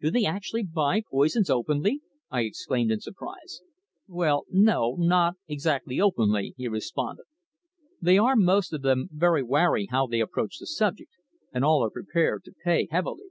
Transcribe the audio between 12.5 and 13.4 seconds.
pay heavily."